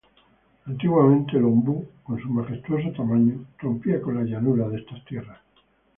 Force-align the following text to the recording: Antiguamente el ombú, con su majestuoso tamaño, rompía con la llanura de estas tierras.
Antiguamente 0.65 1.37
el 1.37 1.43
ombú, 1.43 1.87
con 2.01 2.19
su 2.19 2.27
majestuoso 2.27 2.91
tamaño, 2.93 3.45
rompía 3.59 4.01
con 4.01 4.15
la 4.15 4.23
llanura 4.23 4.67
de 4.67 4.77
estas 4.79 5.05
tierras. 5.05 5.37